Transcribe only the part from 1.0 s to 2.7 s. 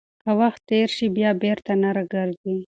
بیا بیرته نه راګرځي.